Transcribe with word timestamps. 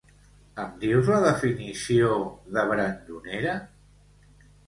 Em 0.61 0.69
dius 0.83 1.09
la 1.13 1.19
definició 1.25 2.09
de 2.57 2.65
brandonera? 2.71 3.53